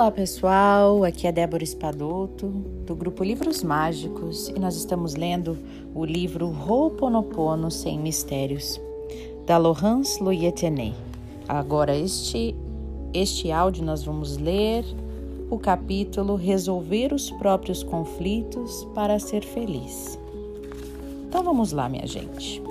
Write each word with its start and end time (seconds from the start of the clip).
Olá 0.00 0.10
pessoal, 0.10 1.04
aqui 1.04 1.26
é 1.26 1.32
Débora 1.32 1.62
Espadoto 1.62 2.46
do 2.86 2.96
grupo 2.96 3.22
Livros 3.22 3.62
Mágicos 3.62 4.48
e 4.48 4.58
nós 4.58 4.74
estamos 4.74 5.14
lendo 5.14 5.58
o 5.94 6.06
livro 6.06 6.46
Ho'oponopono 6.46 7.70
Sem 7.70 7.98
Mistérios 7.98 8.80
da 9.44 9.58
Laurence 9.58 10.22
Loyetenay. 10.22 10.94
Agora 11.46 11.94
este 11.94 12.56
este 13.12 13.52
áudio 13.52 13.84
nós 13.84 14.02
vamos 14.02 14.38
ler 14.38 14.86
o 15.50 15.58
capítulo 15.58 16.34
Resolver 16.34 17.12
os 17.12 17.30
próprios 17.32 17.82
conflitos 17.82 18.88
para 18.94 19.18
ser 19.18 19.44
feliz. 19.44 20.18
Então 21.28 21.42
vamos 21.42 21.72
lá, 21.72 21.90
minha 21.90 22.06
gente. 22.06 22.62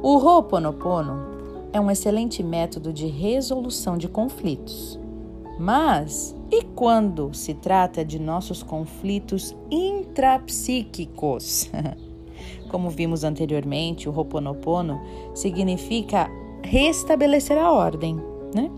O 0.00 0.18
Ho'oponopono 0.18 1.20
é 1.72 1.80
um 1.80 1.90
excelente 1.90 2.44
método 2.44 2.92
de 2.92 3.08
resolução 3.08 3.98
de 3.98 4.06
conflitos 4.06 5.01
mas 5.58 6.36
e 6.50 6.62
quando 6.62 7.32
se 7.32 7.54
trata 7.54 8.04
de 8.04 8.18
nossos 8.18 8.62
conflitos 8.62 9.56
intrapsíquicos? 9.70 11.70
Como 12.68 12.90
vimos 12.90 13.24
anteriormente, 13.24 14.08
o 14.08 14.12
Ho'oponopono 14.12 15.00
significa 15.34 16.28
restabelecer 16.62 17.58
a 17.58 17.70
ordem, 17.70 18.16
né? 18.54 18.70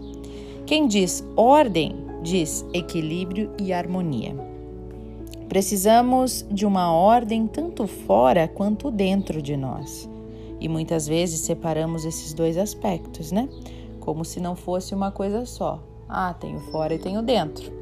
Quem 0.67 0.89
diz 0.89 1.25
ordem 1.37 1.95
diz 2.23 2.65
equilíbrio 2.73 3.53
e 3.61 3.73
harmonia. 3.73 4.35
Precisamos 5.49 6.45
de 6.51 6.65
uma 6.65 6.93
ordem 6.93 7.47
tanto 7.47 7.87
fora 7.87 8.49
quanto 8.49 8.91
dentro 8.91 9.43
de 9.43 9.57
nós. 9.57 10.09
E 10.59 10.69
muitas 10.69 11.07
vezes 11.07 11.41
separamos 11.41 12.05
esses 12.05 12.33
dois 12.33 12.57
aspectos, 12.57 13.31
né? 13.31 13.49
Como 14.01 14.25
se 14.25 14.41
não 14.41 14.57
fosse 14.57 14.95
uma 14.95 15.13
coisa 15.13 15.45
só. 15.45 15.83
Ah, 16.17 16.33
tenho 16.33 16.61
fora 16.61 16.95
e 16.95 16.99
tenho 16.99 17.21
dentro. 17.23 17.73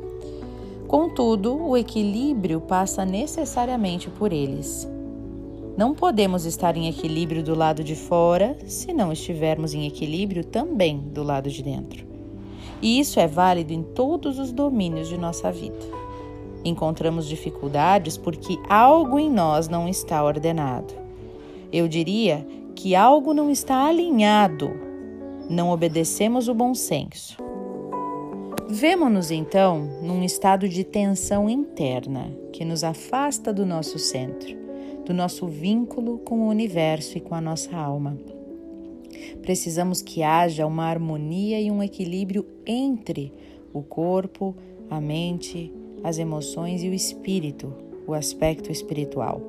Contudo, 0.89 1.55
o 1.55 1.77
equilíbrio 1.77 2.63
passa 2.63 3.05
necessariamente 3.05 4.09
por 4.09 4.33
eles. 4.33 4.89
Não 5.77 5.93
podemos 5.93 6.47
estar 6.47 6.75
em 6.75 6.89
equilíbrio 6.89 7.43
do 7.43 7.55
lado 7.55 7.85
de 7.85 7.95
fora 7.95 8.57
se 8.65 8.91
não 8.95 9.13
estivermos 9.13 9.75
em 9.75 9.87
equilíbrio 9.87 10.47
também 10.47 10.99
do 10.99 11.23
lado 11.23 11.51
de 11.51 11.63
dentro. 11.63 12.07
E 12.81 12.99
isso 12.99 13.21
é 13.21 13.27
válido 13.27 13.75
em 13.75 13.83
todos 13.83 14.39
os 14.39 14.51
domínios 14.51 15.09
de 15.09 15.19
nossa 15.19 15.53
vida. 15.53 15.85
Encontramos 16.65 17.29
dificuldades 17.29 18.17
porque 18.17 18.59
algo 18.67 19.19
em 19.19 19.31
nós 19.31 19.69
não 19.69 19.87
está 19.87 20.25
ordenado. 20.25 20.95
Eu 21.71 21.87
diria 21.87 22.47
que 22.75 22.95
algo 22.95 23.35
não 23.35 23.51
está 23.51 23.85
alinhado. 23.85 24.71
Não 25.51 25.69
obedecemos 25.69 26.49
o 26.49 26.55
bom 26.55 26.75
senso. 26.75 27.52
Vemo-nos 28.75 29.31
então 29.31 29.87
num 30.01 30.25
estado 30.25 30.67
de 30.67 30.83
tensão 30.83 31.47
interna 31.47 32.35
que 32.55 32.65
nos 32.65 32.83
afasta 32.83 33.53
do 33.53 33.67
nosso 33.67 33.99
centro, 33.99 34.57
do 35.05 35.13
nosso 35.13 35.47
vínculo 35.47 36.17
com 36.21 36.41
o 36.41 36.49
universo 36.49 37.19
e 37.19 37.21
com 37.21 37.35
a 37.35 37.41
nossa 37.41 37.77
alma. 37.77 38.17
Precisamos 39.43 40.01
que 40.01 40.23
haja 40.23 40.67
uma 40.67 40.87
harmonia 40.87 41.61
e 41.61 41.71
um 41.71 41.83
equilíbrio 41.83 42.47
entre 42.65 43.31
o 43.75 43.83
corpo, 43.83 44.57
a 44.89 44.99
mente, 44.99 45.71
as 46.03 46.17
emoções 46.19 46.83
e 46.83 46.89
o 46.89 46.95
espírito, 46.95 47.75
o 48.07 48.15
aspecto 48.15 48.73
espiritual. 48.73 49.43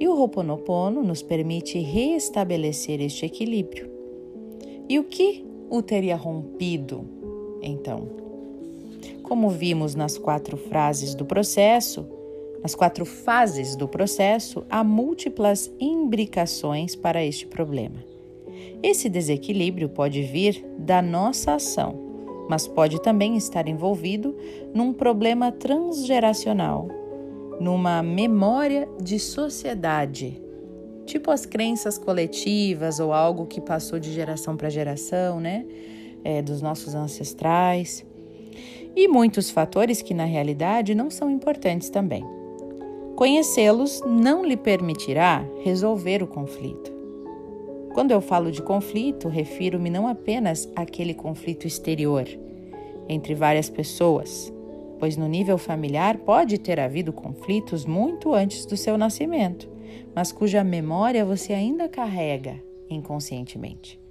E 0.00 0.08
o 0.08 0.18
Ho'oponopono 0.18 1.04
nos 1.04 1.22
permite 1.22 1.78
restabelecer 1.78 3.00
este 3.00 3.24
equilíbrio. 3.24 3.88
E 4.88 4.98
o 4.98 5.04
que 5.04 5.46
o 5.70 5.80
teria 5.80 6.16
rompido, 6.16 7.04
então? 7.62 8.21
Como 9.32 9.48
vimos 9.48 9.94
nas 9.94 10.18
quatro 10.18 10.58
frases 10.58 11.14
do 11.14 11.24
processo, 11.24 12.06
nas 12.62 12.74
quatro 12.74 13.06
fases 13.06 13.74
do 13.74 13.88
processo, 13.88 14.62
há 14.68 14.84
múltiplas 14.84 15.72
imbricações 15.80 16.94
para 16.94 17.24
este 17.24 17.46
problema. 17.46 18.04
Esse 18.82 19.08
desequilíbrio 19.08 19.88
pode 19.88 20.20
vir 20.20 20.62
da 20.76 21.00
nossa 21.00 21.54
ação, 21.54 21.98
mas 22.46 22.68
pode 22.68 23.00
também 23.00 23.34
estar 23.34 23.66
envolvido 23.66 24.36
num 24.74 24.92
problema 24.92 25.50
transgeracional, 25.50 26.88
numa 27.58 28.02
memória 28.02 28.86
de 29.02 29.18
sociedade, 29.18 30.42
tipo 31.06 31.30
as 31.30 31.46
crenças 31.46 31.96
coletivas 31.96 33.00
ou 33.00 33.14
algo 33.14 33.46
que 33.46 33.62
passou 33.62 33.98
de 33.98 34.12
geração 34.12 34.58
para 34.58 34.68
geração, 34.68 35.40
né? 35.40 35.64
É, 36.22 36.42
dos 36.42 36.60
nossos 36.60 36.94
ancestrais 36.94 38.04
e 38.94 39.08
muitos 39.08 39.50
fatores 39.50 40.02
que 40.02 40.14
na 40.14 40.24
realidade 40.24 40.94
não 40.94 41.10
são 41.10 41.30
importantes 41.30 41.90
também. 41.90 42.24
Conhecê-los 43.16 44.02
não 44.06 44.44
lhe 44.44 44.56
permitirá 44.56 45.44
resolver 45.62 46.22
o 46.22 46.26
conflito. 46.26 46.92
Quando 47.94 48.10
eu 48.10 48.20
falo 48.20 48.50
de 48.50 48.62
conflito, 48.62 49.28
refiro-me 49.28 49.90
não 49.90 50.08
apenas 50.08 50.70
àquele 50.74 51.12
conflito 51.12 51.66
exterior 51.66 52.26
entre 53.08 53.34
várias 53.34 53.68
pessoas, 53.68 54.52
pois 54.98 55.16
no 55.16 55.28
nível 55.28 55.58
familiar 55.58 56.18
pode 56.18 56.58
ter 56.58 56.80
havido 56.80 57.12
conflitos 57.12 57.84
muito 57.84 58.32
antes 58.32 58.64
do 58.64 58.76
seu 58.76 58.96
nascimento, 58.96 59.68
mas 60.14 60.32
cuja 60.32 60.64
memória 60.64 61.24
você 61.24 61.52
ainda 61.52 61.88
carrega 61.88 62.62
inconscientemente. 62.88 64.01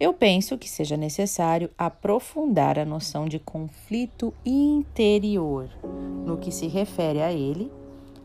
Eu 0.00 0.14
penso 0.14 0.56
que 0.56 0.68
seja 0.68 0.96
necessário 0.96 1.70
aprofundar 1.76 2.78
a 2.78 2.84
noção 2.84 3.26
de 3.26 3.40
conflito 3.40 4.32
interior 4.46 5.68
no 6.24 6.38
que 6.38 6.52
se 6.52 6.68
refere 6.68 7.20
a 7.20 7.32
ele, 7.32 7.68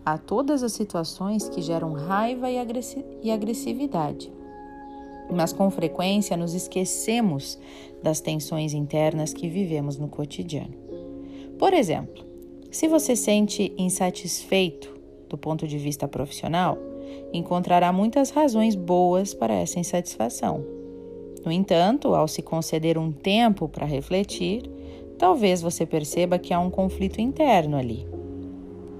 a 0.06 0.19
todas 0.19 0.62
as 0.62 0.73
situações 0.73 1.50
que 1.50 1.63
geram 1.63 1.94
raiva 1.94 2.47
e 2.51 3.31
agressividade. 3.31 4.31
Mas 5.31 5.51
com 5.51 5.72
frequência 5.72 6.38
nos 6.38 6.53
esquecemos 6.53 7.57
das 8.03 8.19
tensões 8.19 8.73
internas 8.73 9.33
que 9.33 9.50
vivemos 9.50 9.97
no 9.97 10.07
cotidiano. 10.07 10.75
Por 11.57 11.73
exemplo, 11.73 12.23
se 12.69 12.88
você 12.88 13.16
sente 13.16 13.73
insatisfeito 13.79 14.94
do 15.28 15.39
ponto 15.39 15.67
de 15.67 15.79
vista 15.79 16.07
profissional, 16.07 16.78
encontrará 17.31 17.91
muitas 17.91 18.29
razões 18.29 18.75
boas 18.75 19.33
para 19.33 19.56
essa 19.56 19.79
insatisfação 19.79 20.82
no 21.45 21.51
entanto, 21.51 22.15
ao 22.15 22.27
se 22.27 22.41
conceder 22.41 22.97
um 22.97 23.11
tempo 23.11 23.67
para 23.67 23.85
refletir, 23.85 24.63
talvez 25.17 25.61
você 25.61 25.85
perceba 25.85 26.39
que 26.39 26.53
há 26.53 26.59
um 26.59 26.69
conflito 26.69 27.19
interno 27.19 27.77
ali. 27.77 28.07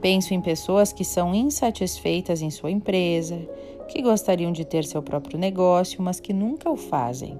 Penso 0.02 0.34
em 0.34 0.42
pessoas 0.42 0.92
que 0.92 1.06
são 1.06 1.34
insatisfeitas 1.34 2.42
em 2.42 2.50
sua 2.50 2.70
empresa, 2.70 3.40
que 3.88 4.02
gostariam 4.02 4.52
de 4.52 4.66
ter 4.66 4.84
seu 4.84 5.02
próprio 5.02 5.40
negócio, 5.40 6.02
mas 6.02 6.20
que 6.20 6.34
nunca 6.34 6.70
o 6.70 6.76
fazem. 6.76 7.40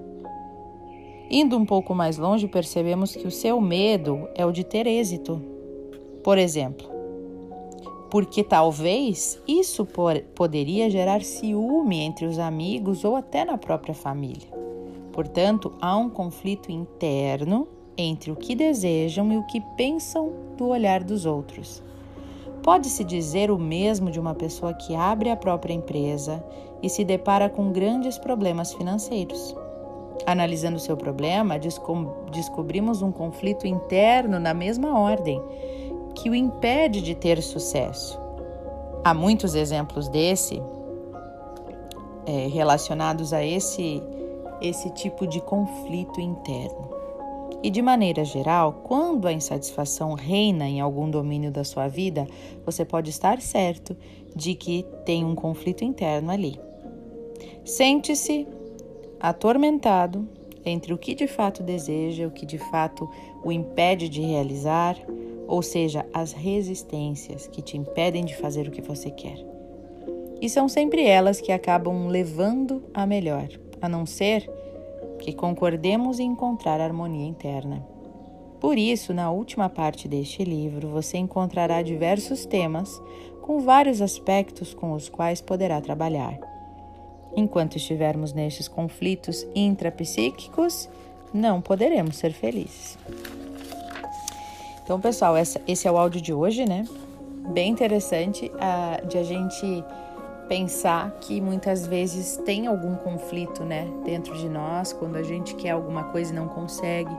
Indo 1.30 1.56
um 1.58 1.66
pouco 1.66 1.94
mais 1.94 2.16
longe, 2.16 2.48
percebemos 2.48 3.14
que 3.14 3.26
o 3.26 3.30
seu 3.30 3.60
medo 3.60 4.28
é 4.34 4.46
o 4.46 4.52
de 4.52 4.64
ter 4.64 4.86
êxito. 4.86 5.42
Por 6.22 6.38
exemplo, 6.38 6.88
porque 8.10 8.44
talvez 8.44 9.42
isso 9.46 9.86
poderia 10.34 10.88
gerar 10.88 11.22
ciúme 11.22 12.00
entre 12.00 12.24
os 12.24 12.38
amigos 12.38 13.04
ou 13.04 13.16
até 13.16 13.44
na 13.44 13.58
própria 13.58 13.94
família. 13.94 14.63
Portanto, 15.14 15.72
há 15.80 15.96
um 15.96 16.10
conflito 16.10 16.72
interno 16.72 17.68
entre 17.96 18.32
o 18.32 18.36
que 18.36 18.56
desejam 18.56 19.32
e 19.32 19.36
o 19.36 19.46
que 19.46 19.60
pensam 19.76 20.32
do 20.56 20.66
olhar 20.66 21.04
dos 21.04 21.24
outros. 21.24 21.80
Pode-se 22.64 23.04
dizer 23.04 23.48
o 23.48 23.58
mesmo 23.58 24.10
de 24.10 24.18
uma 24.18 24.34
pessoa 24.34 24.74
que 24.74 24.96
abre 24.96 25.30
a 25.30 25.36
própria 25.36 25.72
empresa 25.72 26.44
e 26.82 26.88
se 26.88 27.04
depara 27.04 27.48
com 27.48 27.70
grandes 27.70 28.18
problemas 28.18 28.74
financeiros. 28.74 29.54
Analisando 30.26 30.80
seu 30.80 30.96
problema, 30.96 31.60
descobrimos 32.32 33.00
um 33.00 33.12
conflito 33.12 33.68
interno 33.68 34.40
na 34.40 34.52
mesma 34.52 34.98
ordem, 34.98 35.40
que 36.16 36.28
o 36.28 36.34
impede 36.34 37.00
de 37.00 37.14
ter 37.14 37.40
sucesso. 37.40 38.18
Há 39.04 39.14
muitos 39.14 39.54
exemplos 39.54 40.08
desse 40.08 40.60
é, 42.26 42.48
relacionados 42.48 43.32
a 43.32 43.44
esse 43.44 44.02
esse 44.68 44.90
tipo 44.90 45.26
de 45.26 45.40
conflito 45.40 46.20
interno. 46.20 46.90
E 47.62 47.70
de 47.70 47.80
maneira 47.80 48.24
geral, 48.24 48.82
quando 48.84 49.26
a 49.26 49.32
insatisfação 49.32 50.14
reina 50.14 50.68
em 50.68 50.80
algum 50.80 51.08
domínio 51.08 51.50
da 51.50 51.64
sua 51.64 51.88
vida, 51.88 52.26
você 52.64 52.84
pode 52.84 53.10
estar 53.10 53.40
certo 53.40 53.96
de 54.34 54.54
que 54.54 54.84
tem 55.04 55.24
um 55.24 55.34
conflito 55.34 55.84
interno 55.84 56.30
ali. 56.30 56.60
Sente-se 57.64 58.46
atormentado 59.18 60.28
entre 60.64 60.92
o 60.92 60.98
que 60.98 61.14
de 61.14 61.26
fato 61.26 61.62
deseja, 61.62 62.26
o 62.26 62.30
que 62.30 62.44
de 62.44 62.58
fato 62.58 63.08
o 63.42 63.50
impede 63.50 64.08
de 64.08 64.20
realizar, 64.20 64.96
ou 65.46 65.62
seja, 65.62 66.04
as 66.12 66.32
resistências 66.32 67.46
que 67.46 67.62
te 67.62 67.76
impedem 67.76 68.24
de 68.24 68.36
fazer 68.36 68.66
o 68.68 68.70
que 68.70 68.82
você 68.82 69.10
quer. 69.10 69.38
E 70.40 70.48
são 70.48 70.68
sempre 70.68 71.06
elas 71.06 71.40
que 71.40 71.52
acabam 71.52 72.08
levando 72.08 72.82
a 72.92 73.06
melhor, 73.06 73.48
a 73.84 73.88
não 73.88 74.06
ser 74.06 74.48
que 75.18 75.32
concordemos 75.32 76.18
em 76.18 76.30
encontrar 76.30 76.80
harmonia 76.80 77.26
interna. 77.26 77.84
Por 78.60 78.78
isso, 78.78 79.12
na 79.12 79.30
última 79.30 79.68
parte 79.68 80.08
deste 80.08 80.42
livro, 80.42 80.88
você 80.88 81.18
encontrará 81.18 81.82
diversos 81.82 82.46
temas 82.46 83.00
com 83.42 83.60
vários 83.60 84.00
aspectos 84.00 84.72
com 84.72 84.92
os 84.92 85.08
quais 85.08 85.40
poderá 85.40 85.80
trabalhar. 85.80 86.38
Enquanto 87.36 87.76
estivermos 87.76 88.32
nestes 88.32 88.68
conflitos 88.68 89.46
intrapsíquicos, 89.54 90.88
não 91.32 91.60
poderemos 91.60 92.16
ser 92.16 92.32
felizes. 92.32 92.96
Então, 94.82 95.00
pessoal, 95.00 95.36
essa, 95.36 95.60
esse 95.66 95.88
é 95.88 95.92
o 95.92 95.98
áudio 95.98 96.20
de 96.20 96.32
hoje, 96.32 96.64
né? 96.64 96.84
Bem 97.52 97.70
interessante 97.70 98.50
uh, 98.50 99.06
de 99.06 99.18
a 99.18 99.22
gente 99.22 99.84
pensar 100.48 101.10
que 101.20 101.40
muitas 101.40 101.86
vezes 101.86 102.36
tem 102.38 102.66
algum 102.66 102.94
conflito, 102.96 103.64
né, 103.64 103.88
dentro 104.04 104.36
de 104.36 104.48
nós, 104.48 104.92
quando 104.92 105.16
a 105.16 105.22
gente 105.22 105.54
quer 105.54 105.70
alguma 105.70 106.04
coisa 106.04 106.32
e 106.32 106.36
não 106.36 106.48
consegue. 106.48 107.14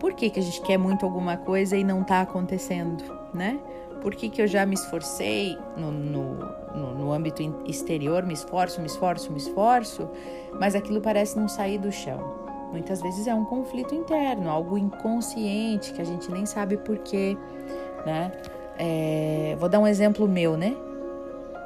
Por 0.00 0.14
que, 0.14 0.30
que 0.30 0.40
a 0.40 0.42
gente 0.42 0.60
quer 0.62 0.78
muito 0.78 1.04
alguma 1.04 1.36
coisa 1.36 1.76
e 1.76 1.84
não 1.84 2.02
está 2.02 2.20
acontecendo, 2.20 3.02
né? 3.32 3.58
Por 4.02 4.14
que, 4.14 4.28
que 4.28 4.42
eu 4.42 4.46
já 4.46 4.66
me 4.66 4.74
esforcei 4.74 5.56
no, 5.78 5.90
no, 5.90 6.34
no, 6.74 6.94
no 6.94 7.12
âmbito 7.12 7.42
exterior, 7.64 8.22
me 8.22 8.34
esforço, 8.34 8.80
me 8.80 8.86
esforço, 8.86 9.32
me 9.32 9.38
esforço, 9.38 10.10
mas 10.60 10.74
aquilo 10.74 11.00
parece 11.00 11.38
não 11.38 11.48
sair 11.48 11.78
do 11.78 11.90
chão. 11.90 12.44
Muitas 12.70 13.00
vezes 13.00 13.26
é 13.26 13.34
um 13.34 13.44
conflito 13.44 13.94
interno, 13.94 14.50
algo 14.50 14.76
inconsciente 14.76 15.92
que 15.92 16.02
a 16.02 16.04
gente 16.04 16.30
nem 16.30 16.44
sabe 16.44 16.76
porquê, 16.76 17.36
né? 18.04 18.32
É, 18.78 19.56
vou 19.58 19.68
dar 19.68 19.78
um 19.78 19.86
exemplo 19.86 20.28
meu, 20.28 20.56
né? 20.56 20.76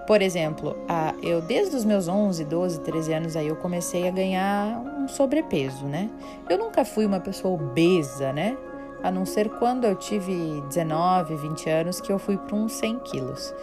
Por 0.08 0.22
exemplo, 0.22 0.74
eu 1.22 1.42
desde 1.42 1.76
os 1.76 1.84
meus 1.84 2.08
11, 2.08 2.42
12, 2.46 2.80
13 2.80 3.12
anos 3.12 3.36
aí 3.36 3.48
eu 3.48 3.56
comecei 3.56 4.08
a 4.08 4.10
ganhar 4.10 4.80
um 4.98 5.06
sobrepeso, 5.06 5.84
né? 5.84 6.08
Eu 6.48 6.56
nunca 6.56 6.82
fui 6.82 7.04
uma 7.04 7.20
pessoa 7.20 7.52
obesa, 7.62 8.32
né? 8.32 8.56
A 9.02 9.10
não 9.10 9.26
ser 9.26 9.50
quando 9.58 9.84
eu 9.84 9.94
tive 9.94 10.62
19, 10.66 11.36
20 11.36 11.68
anos 11.68 12.00
que 12.00 12.10
eu 12.10 12.18
fui 12.18 12.38
para 12.38 12.56
uns 12.56 12.72
100 12.72 13.00
quilos. 13.00 13.54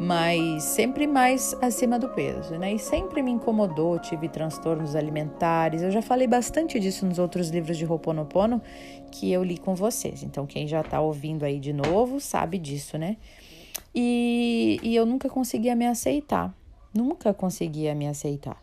Mas 0.00 0.62
sempre 0.62 1.06
mais 1.06 1.54
acima 1.60 1.98
do 1.98 2.08
peso, 2.08 2.54
né? 2.54 2.72
E 2.72 2.78
sempre 2.78 3.22
me 3.22 3.30
incomodou, 3.30 3.98
tive 3.98 4.26
transtornos 4.26 4.96
alimentares. 4.96 5.82
Eu 5.82 5.90
já 5.90 6.00
falei 6.00 6.26
bastante 6.26 6.80
disso 6.80 7.04
nos 7.04 7.18
outros 7.18 7.50
livros 7.50 7.76
de 7.76 7.84
Ho'oponopono 7.84 8.62
que 9.12 9.30
eu 9.30 9.44
li 9.44 9.58
com 9.58 9.74
vocês. 9.74 10.22
Então, 10.22 10.46
quem 10.46 10.66
já 10.66 10.80
está 10.80 10.98
ouvindo 10.98 11.44
aí 11.44 11.60
de 11.60 11.74
novo 11.74 12.18
sabe 12.20 12.56
disso, 12.56 12.96
né? 12.96 13.18
E, 13.92 14.29
e 14.82 14.94
eu 14.94 15.04
nunca 15.04 15.28
conseguia 15.28 15.74
me 15.74 15.86
aceitar. 15.86 16.54
Nunca 16.94 17.32
conseguia 17.32 17.94
me 17.94 18.08
aceitar. 18.08 18.60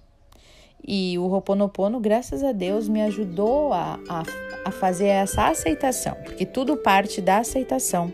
E 0.86 1.18
o 1.18 1.28
Roponopono, 1.28 2.00
graças 2.00 2.44
a 2.44 2.52
Deus, 2.52 2.88
me 2.88 3.02
ajudou 3.02 3.74
a, 3.74 4.00
a, 4.08 4.24
a 4.66 4.72
fazer 4.72 5.08
essa 5.08 5.48
aceitação, 5.48 6.16
porque 6.24 6.46
tudo 6.46 6.78
parte 6.78 7.22
da 7.22 7.40
aceitação. 7.40 8.12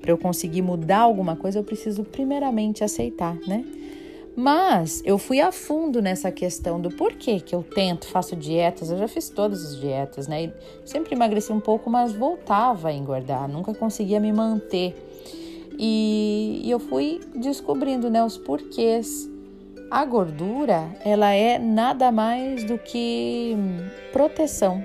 Para 0.00 0.10
eu 0.10 0.18
conseguir 0.18 0.62
mudar 0.62 1.00
alguma 1.00 1.36
coisa, 1.36 1.58
eu 1.58 1.64
preciso 1.64 2.04
primeiramente 2.04 2.82
aceitar, 2.82 3.36
né? 3.46 3.64
Mas 4.34 5.02
eu 5.04 5.18
fui 5.18 5.40
a 5.40 5.52
fundo 5.52 6.00
nessa 6.00 6.30
questão 6.30 6.80
do 6.80 6.90
porquê 6.90 7.40
que 7.40 7.54
eu 7.54 7.62
tento, 7.62 8.06
faço 8.06 8.34
dietas, 8.36 8.90
eu 8.90 8.96
já 8.96 9.08
fiz 9.08 9.28
todas 9.28 9.64
as 9.64 9.78
dietas, 9.78 10.26
né? 10.26 10.44
E 10.44 10.52
sempre 10.84 11.14
emagreci 11.14 11.52
um 11.52 11.60
pouco, 11.60 11.90
mas 11.90 12.12
voltava 12.12 12.88
a 12.88 12.92
engordar, 12.92 13.48
nunca 13.48 13.74
conseguia 13.74 14.20
me 14.20 14.32
manter. 14.32 14.94
E, 15.82 16.60
e 16.62 16.70
eu 16.70 16.78
fui 16.78 17.22
descobrindo 17.34 18.10
né, 18.10 18.22
os 18.22 18.36
porquês. 18.36 19.26
A 19.90 20.04
gordura, 20.04 20.94
ela 21.02 21.32
é 21.32 21.58
nada 21.58 22.12
mais 22.12 22.64
do 22.64 22.76
que 22.76 23.56
proteção. 24.12 24.84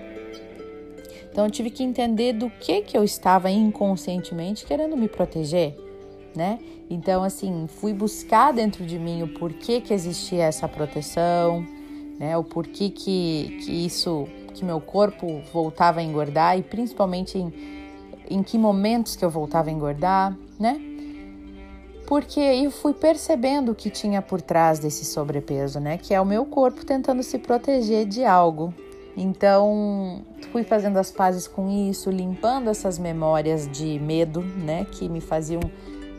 Então 1.30 1.44
eu 1.46 1.52
tive 1.52 1.70
que 1.70 1.84
entender 1.84 2.32
do 2.32 2.50
que 2.50 2.82
que 2.82 2.98
eu 2.98 3.04
estava 3.04 3.52
inconscientemente 3.52 4.66
querendo 4.66 4.96
me 4.96 5.10
proteger, 5.10 5.76
né? 6.34 6.60
Então 6.90 7.24
assim, 7.24 7.68
fui 7.68 7.94
buscar 7.94 8.54
dentro 8.54 8.86
de 8.86 8.98
mim 8.98 9.22
o 9.22 9.28
porquê 9.28 9.82
que 9.82 9.94
existia 9.94 10.46
essa 10.46 10.66
proteção, 10.66 11.64
né? 12.18 12.38
O 12.38 12.44
porquê 12.44 12.90
que, 12.90 13.60
que 13.66 13.86
isso, 13.86 14.30
que 14.54 14.64
meu 14.64 14.80
corpo 14.80 15.42
voltava 15.52 16.00
a 16.00 16.04
engordar 16.04 16.58
e 16.58 16.64
principalmente 16.64 17.38
em, 17.38 17.54
em 18.30 18.42
que 18.42 18.58
momentos 18.58 19.18
que 19.18 19.26
eu 19.26 19.30
voltava 19.30 19.70
a 19.70 19.74
engordar, 19.74 20.36
né? 20.60 20.80
Porque 22.08 22.40
eu 22.40 22.70
fui 22.70 22.94
percebendo 22.94 23.72
o 23.72 23.76
que 23.76 23.90
tinha 23.90 24.22
por 24.22 24.42
trás 24.42 24.78
desse 24.78 25.04
sobrepeso, 25.06 25.80
né? 25.80 25.98
Que 25.98 26.14
é 26.14 26.22
o 26.22 26.26
meu 26.26 26.46
corpo 26.46 26.86
tentando 26.86 27.24
se 27.24 27.40
proteger 27.40 28.06
de 28.06 28.24
algo. 28.24 28.74
Então, 29.18 30.22
fui 30.52 30.64
fazendo 30.64 30.98
as 30.98 31.10
pazes 31.10 31.48
com 31.48 31.70
isso, 31.70 32.10
limpando 32.12 32.70
essas 32.70 33.00
memórias 33.00 33.68
de 33.72 33.98
medo, 34.00 34.42
né? 34.42 34.86
Que 34.92 35.10
me 35.10 35.22
faziam 35.22 35.62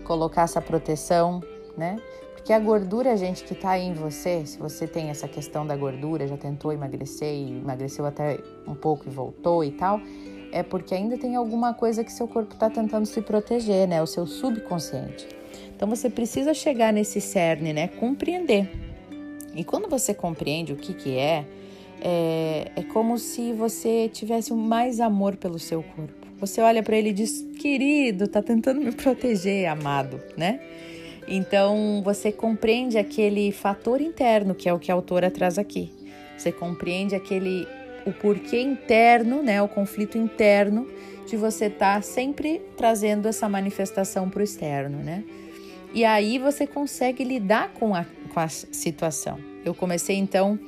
colocar 0.05 0.43
essa 0.43 0.61
proteção, 0.61 1.43
né? 1.77 1.97
Porque 2.35 2.53
a 2.53 2.59
gordura, 2.59 3.17
gente, 3.17 3.45
que 3.45 3.55
tá 3.55 3.71
aí 3.71 3.87
em 3.87 3.93
você, 3.93 4.47
se 4.47 4.57
você 4.57 4.87
tem 4.87 5.11
essa 5.11 5.27
questão 5.29 5.67
da 5.67 5.77
gordura, 5.77 6.27
já 6.27 6.37
tentou 6.37 6.73
emagrecer 6.73 7.35
e 7.35 7.59
emagreceu 7.59 8.07
até 8.07 8.39
um 8.67 8.75
pouco 8.75 9.05
e 9.09 9.11
voltou 9.11 9.65
e 9.65 9.73
tal, 9.73 10.01
é 10.53 10.63
porque 10.63 10.95
ainda 10.95 11.17
tem 11.19 11.37
alguma 11.37 11.75
coisa 11.75 12.03
que 12.05 12.13
seu 12.13 12.27
corpo 12.27 12.55
está 12.55 12.71
tentando 12.71 13.07
se 13.07 13.21
proteger, 13.21 13.87
né? 13.87 14.03
O 14.03 14.07
seu 14.07 14.27
subconsciente. 14.27 15.27
Então 15.75 15.89
você 15.89 16.09
precisa 16.09 16.55
chegar 16.55 16.93
nesse 16.93 17.21
cerne, 17.21 17.73
né? 17.73 17.89
Compreender. 17.89 18.71
E 19.55 19.65
quando 19.65 19.89
você 19.89 20.15
compreende 20.15 20.73
o 20.73 20.77
que, 20.77 20.95
que 20.95 21.17
é, 21.17 21.47
é, 22.01 22.73
é 22.77 22.83
como 22.83 23.19
se 23.19 23.53
você 23.53 24.09
tivesse 24.09 24.53
mais 24.53 25.01
amor 25.01 25.37
pelo 25.37 25.59
seu 25.59 25.83
corpo. 25.83 26.27
Você 26.39 26.61
olha 26.61 26.83
para 26.83 26.97
ele 26.97 27.11
e 27.11 27.13
diz: 27.13 27.45
querido, 27.59 28.29
tá 28.29 28.43
tentando 28.43 28.81
me 28.81 28.93
proteger, 28.93 29.69
amado, 29.69 30.21
né? 30.37 30.61
Então 31.29 32.03
você 32.05 32.31
compreende 32.31 32.99
aquele 32.99 33.51
fator 33.51 34.01
interno 34.01 34.55
que 34.55 34.69
é 34.69 34.73
o 34.73 34.79
que 34.79 34.91
a 34.91 34.95
autora 34.95 35.31
traz 35.31 35.59
aqui. 35.59 35.93
Você 36.37 36.53
compreende 36.53 37.15
aquele 37.15 37.67
o 38.07 38.13
porquê 38.13 38.61
interno, 38.61 39.43
né, 39.43 39.61
o 39.61 39.69
conflito 39.69 40.17
interno 40.17 40.87
de 41.27 41.37
você 41.37 41.67
estar 41.67 41.97
tá 41.97 42.03
sempre 42.03 42.63
trazendo 42.77 43.27
essa 43.27 43.49
manifestação 43.49 44.31
para 44.31 44.41
o 44.41 44.43
externo, 44.45 44.99
né? 44.99 45.25
E 45.93 46.05
aí 46.05 46.39
você 46.39 46.67
consegue 46.67 47.25
lidar 47.25 47.73
com 47.73 47.95
a, 47.95 48.07
com 48.33 48.39
a 48.39 48.49
situação. 48.49 49.39
Eu 49.65 49.75
comecei 49.75 50.17
então, 50.17 50.59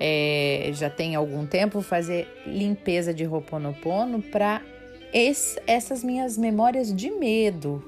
é, 0.00 0.70
já 0.72 0.88
tem 0.88 1.14
algum 1.14 1.44
tempo, 1.44 1.82
fazer 1.82 2.26
limpeza 2.46 3.12
de 3.12 3.26
Ho'oponopono 3.26 4.22
para 4.22 4.62
essas 5.66 6.04
minhas 6.04 6.38
memórias 6.38 6.94
de 6.94 7.10
medo, 7.10 7.82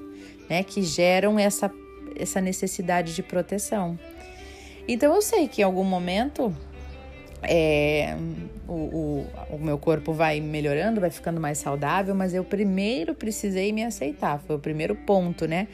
né, 0.49 0.63
que 0.63 0.83
geram 0.83 1.39
essa, 1.39 1.71
essa 2.15 2.41
necessidade 2.41 3.15
de 3.15 3.23
proteção. 3.23 3.97
Então 4.87 5.13
eu 5.15 5.21
sei 5.21 5.47
que 5.47 5.61
em 5.61 5.63
algum 5.63 5.83
momento 5.83 6.53
é, 7.43 8.15
o, 8.67 8.73
o, 8.73 9.27
o, 9.55 9.59
meu 9.59 9.77
corpo 9.77 10.13
vai 10.13 10.39
melhorando, 10.39 11.01
vai 11.01 11.09
ficando 11.09 11.39
mais 11.39 11.57
saudável, 11.57 12.13
mas 12.13 12.33
eu 12.33 12.43
primeiro 12.43 13.15
precisei 13.15 13.71
me 13.71 13.83
aceitar, 13.83 14.39
foi 14.45 14.55
o 14.55 14.59
primeiro 14.59 14.95
ponto, 14.95 15.47
né? 15.47 15.67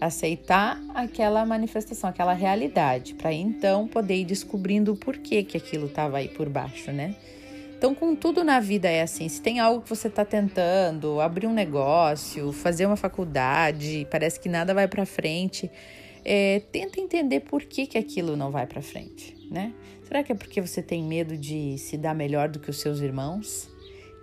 Aceitar 0.00 0.80
aquela 0.94 1.44
manifestação, 1.44 2.08
aquela 2.08 2.32
realidade, 2.32 3.14
para 3.14 3.32
então 3.32 3.86
poder 3.86 4.16
ir 4.16 4.24
descobrindo 4.24 4.92
o 4.92 4.96
porquê 4.96 5.42
que 5.42 5.56
aquilo 5.56 5.86
estava 5.86 6.18
aí 6.18 6.28
por 6.28 6.48
baixo, 6.48 6.90
né? 6.90 7.14
Então, 7.76 7.94
com 7.94 8.14
tudo 8.14 8.44
na 8.44 8.60
vida 8.60 8.90
é 8.90 9.00
assim: 9.00 9.26
se 9.26 9.40
tem 9.40 9.58
algo 9.58 9.80
que 9.80 9.88
você 9.88 10.08
está 10.08 10.22
tentando, 10.22 11.18
abrir 11.18 11.46
um 11.46 11.52
negócio, 11.52 12.52
fazer 12.52 12.84
uma 12.84 12.96
faculdade, 12.96 14.06
parece 14.10 14.38
que 14.38 14.50
nada 14.50 14.74
vai 14.74 14.86
para 14.86 15.06
frente, 15.06 15.70
é, 16.24 16.60
tenta 16.72 17.00
entender 17.00 17.40
por 17.40 17.62
que, 17.62 17.86
que 17.86 17.98
aquilo 17.98 18.36
não 18.36 18.50
vai 18.50 18.66
para 18.66 18.82
frente, 18.82 19.36
né? 19.50 19.72
Será 20.04 20.22
que 20.22 20.32
é 20.32 20.34
porque 20.34 20.60
você 20.60 20.82
tem 20.82 21.02
medo 21.02 21.36
de 21.36 21.78
se 21.78 21.96
dar 21.96 22.14
melhor 22.14 22.48
do 22.48 22.58
que 22.58 22.68
os 22.68 22.80
seus 22.80 23.00
irmãos 23.00 23.70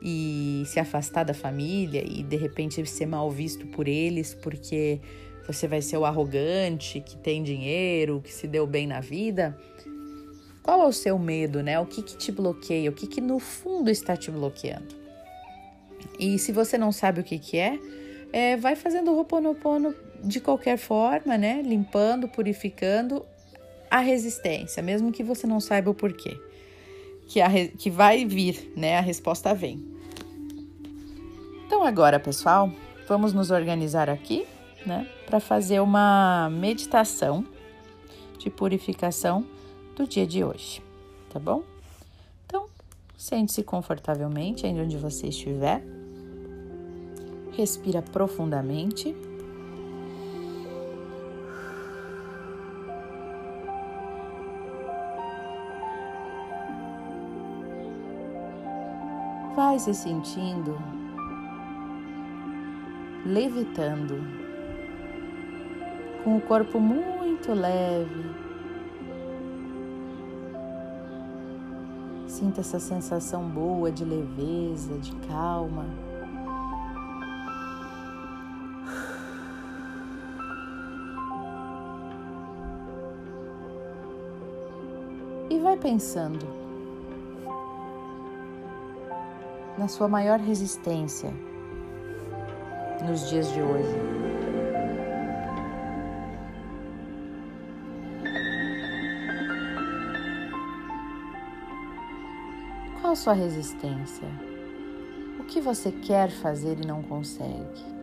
e 0.02 0.64
se 0.66 0.80
afastar 0.80 1.24
da 1.24 1.34
família 1.34 2.04
e 2.06 2.22
de 2.24 2.36
repente 2.36 2.86
ser 2.86 3.06
mal 3.06 3.32
visto 3.32 3.66
por 3.68 3.88
eles 3.88 4.34
porque 4.34 5.00
você 5.48 5.66
vai 5.68 5.82
ser 5.82 5.98
o 5.98 6.06
arrogante 6.06 7.00
que 7.00 7.16
tem 7.16 7.42
dinheiro, 7.42 8.22
que 8.22 8.34
se 8.34 8.48
deu 8.48 8.68
bem 8.68 8.86
na 8.86 9.00
vida? 9.00 9.58
Qual 10.62 10.82
é 10.82 10.86
o 10.86 10.92
seu 10.92 11.18
medo, 11.18 11.64
né? 11.64 11.80
O 11.80 11.86
que, 11.86 12.02
que 12.02 12.18
te 12.18 12.34
bloqueia? 12.34 12.90
O 12.90 12.94
que, 12.94 13.08
que 13.08 13.22
no 13.22 13.40
fundo 13.40 13.90
está 13.90 14.18
te 14.18 14.30
bloqueando? 14.30 14.94
E 16.20 16.38
se 16.38 16.52
você 16.52 16.78
não 16.78 16.92
sabe 16.92 17.22
o 17.22 17.24
que, 17.24 17.40
que 17.40 17.58
é, 17.58 17.80
é 18.34 18.58
vai 18.58 18.76
fazendo 18.76 19.12
o 19.12 19.16
Ho'oponopono 19.16 19.96
de 20.24 20.40
qualquer 20.40 20.78
forma, 20.78 21.38
né? 21.38 21.62
Limpando, 21.62 22.28
purificando 22.28 23.26
a 23.90 24.00
resistência, 24.00 24.84
mesmo 24.84 25.12
que 25.12 25.24
você 25.24 25.48
não 25.48 25.60
saiba 25.60 25.92
o 25.92 25.94
porquê. 25.94 26.40
Que, 27.28 27.42
a, 27.42 27.50
que 27.78 27.90
vai 27.90 28.26
vir, 28.26 28.72
né? 28.76 28.98
A 28.98 29.02
resposta 29.02 29.54
vem. 29.54 29.84
Então, 31.66 31.84
agora, 31.84 32.20
pessoal, 32.20 32.72
vamos 33.08 33.34
nos 33.34 33.52
organizar 33.52 34.10
aqui, 34.10 34.46
né? 34.86 35.08
Para 35.26 35.40
fazer 35.40 35.82
uma 35.82 36.50
meditação 36.50 37.46
de 38.38 38.50
purificação 38.50 39.46
do 39.96 40.08
dia 40.08 40.26
de 40.26 40.44
hoje, 40.44 40.82
tá 41.30 41.40
bom? 41.40 41.64
Então, 42.46 42.68
sente-se 43.18 43.64
confortavelmente 43.64 44.66
aí 44.66 44.80
onde 44.80 44.96
você 44.96 45.28
estiver. 45.28 45.84
Respira 47.52 48.02
profundamente. 48.02 49.16
Vai 59.58 59.80
se 59.80 59.92
sentindo 59.92 60.78
levitando, 63.26 64.24
com 66.24 66.38
o 66.38 66.42
corpo 66.42 66.80
muito 66.80 67.54
leve. 67.54 68.36
Sinta 72.28 72.62
essa 72.62 72.78
sensação 72.78 73.50
boa 73.50 73.92
de 73.92 74.06
leveza, 74.06 74.96
de 75.00 75.16
calma. 75.28 75.88
E 85.50 85.58
vai 85.58 85.76
pensando 85.78 86.67
na 89.78 89.88
sua 89.88 90.08
maior 90.08 90.40
resistência 90.40 91.32
nos 93.06 93.30
dias 93.30 93.52
de 93.54 93.62
hoje. 93.62 93.96
Qual 103.00 103.14
a 103.14 103.16
sua 103.16 103.34
resistência? 103.34 104.28
O 105.40 105.44
que 105.44 105.62
você 105.62 105.92
quer 105.92 106.30
fazer 106.30 106.80
e 106.84 106.88
não 106.88 107.04
consegue? 107.04 107.98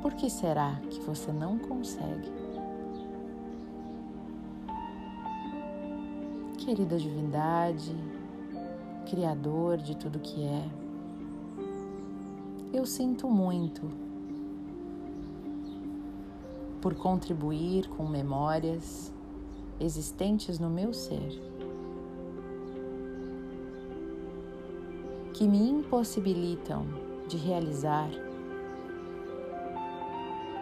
Por 0.00 0.14
que 0.14 0.30
será 0.30 0.80
que 0.90 1.00
você 1.00 1.30
não 1.30 1.58
consegue? 1.58 2.45
Querida 6.66 6.98
divindade, 6.98 7.94
Criador 9.08 9.76
de 9.76 9.96
tudo 9.96 10.18
que 10.18 10.42
é. 10.42 10.68
Eu 12.72 12.84
sinto 12.84 13.28
muito 13.28 13.88
por 16.82 16.96
contribuir 16.96 17.86
com 17.90 18.04
memórias 18.04 19.14
existentes 19.78 20.58
no 20.58 20.68
meu 20.68 20.92
ser 20.92 21.40
que 25.34 25.46
me 25.46 25.70
impossibilitam 25.70 26.84
de 27.28 27.36
realizar 27.36 28.10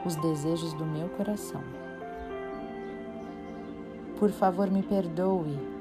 os 0.05 0.17
desejos 0.17 0.75
do 0.75 0.85
meu 0.85 1.09
coração. 1.09 1.63
Por 4.19 4.31
favor, 4.31 4.71
me 4.71 4.83
perdoe 4.83 5.74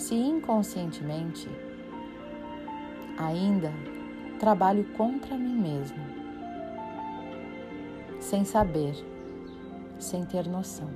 se 0.00 0.14
inconscientemente 0.14 1.46
ainda 3.18 3.70
trabalho 4.38 4.82
contra 4.96 5.36
mim 5.36 5.54
mesmo, 5.54 5.98
sem 8.18 8.42
saber, 8.42 8.96
sem 9.98 10.24
ter 10.24 10.48
noção. 10.48 10.88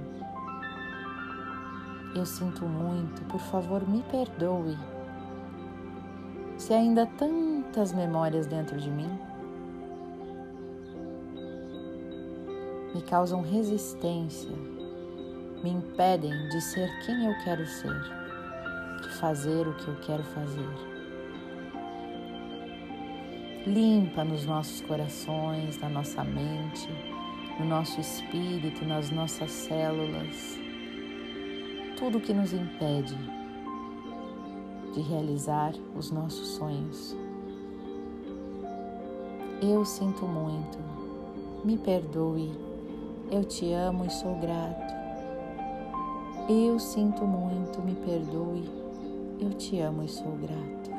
Eu 2.17 2.25
sinto 2.25 2.65
muito, 2.65 3.23
por 3.25 3.41
favor, 3.41 3.87
me 3.87 4.03
perdoe. 4.05 4.79
Se 6.57 6.73
ainda 6.73 7.05
tantas 7.05 7.93
memórias 7.93 8.47
dentro 8.47 8.81
de 8.81 8.91
mim, 8.91 9.19
me 12.95 13.03
causam 13.03 13.43
resistência, 13.43 14.57
me 15.63 15.71
impedem 15.73 16.49
de 16.49 16.61
ser 16.63 16.89
quem 17.05 17.27
eu 17.27 17.35
quero 17.45 17.67
ser 17.67 18.24
fazer 19.25 19.67
o 19.67 19.73
que 19.73 19.89
eu 19.89 19.97
quero 20.03 20.23
fazer. 20.23 20.69
Limpa 23.67 24.23
nos 24.23 24.45
nossos 24.45 24.83
corações, 24.83 25.79
na 25.81 25.89
nossa 25.89 26.23
mente, 26.23 26.91
no 27.59 27.65
nosso 27.65 27.99
espírito, 28.03 28.85
nas 28.85 29.09
nossas 29.11 29.51
células, 29.51 30.59
tudo 31.97 32.21
que 32.21 32.35
nos 32.35 32.53
impede 32.53 33.17
de 34.93 35.01
realizar 35.01 35.73
os 35.97 36.11
nossos 36.11 36.49
sonhos. 36.49 37.17
Eu 39.63 39.87
sinto 39.87 40.27
muito, 40.27 40.77
me 41.65 41.79
perdoe, 41.79 42.53
eu 43.31 43.43
te 43.43 43.73
amo 43.73 44.05
e 44.05 44.11
sou 44.11 44.39
grato. 44.39 44.93
Eu 46.47 46.79
sinto 46.79 47.25
muito, 47.25 47.81
me 47.81 47.95
perdoe, 47.95 48.84
eu 49.41 49.51
te 49.51 49.81
amo 49.81 50.03
e 50.03 50.09
sou 50.09 50.33
grato. 50.33 50.91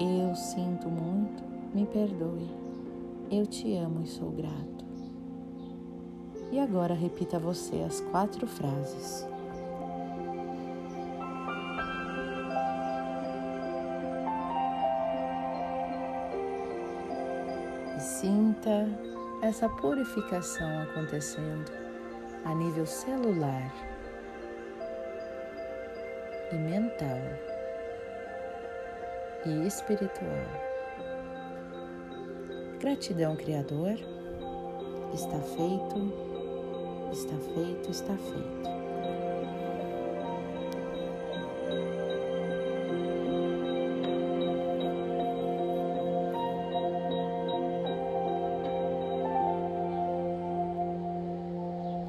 Eu 0.00 0.34
sinto 0.34 0.88
muito, 0.88 1.42
me 1.74 1.86
perdoe. 1.86 2.50
Eu 3.30 3.46
te 3.46 3.76
amo 3.76 4.02
e 4.02 4.06
sou 4.06 4.30
grato. 4.30 4.84
E 6.50 6.58
agora 6.58 6.94
repita 6.94 7.38
você 7.38 7.82
as 7.82 8.00
quatro 8.00 8.46
frases. 8.46 9.26
E 17.96 18.00
sinta 18.00 18.88
essa 19.40 19.68
purificação 19.68 20.82
acontecendo 20.82 21.72
a 22.44 22.54
nível 22.54 22.86
celular 22.86 23.91
e 26.52 26.56
mental 26.56 27.18
e 29.46 29.66
espiritual. 29.66 30.46
Gratidão, 32.80 33.36
Criador. 33.36 33.96
Está 35.14 35.38
feito, 35.40 36.12
está 37.12 37.36
feito, 37.54 37.90
está 37.90 38.16
feito. 38.16 38.81